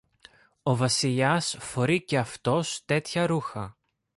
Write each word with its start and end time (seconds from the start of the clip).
Ο 0.63 0.75
Βασιλιάς 0.75 1.55
φορεί 1.59 2.03
και 2.03 2.17
αυτός 2.17 2.81
τέτοια 2.85 3.25
ρούχα. 3.25 3.77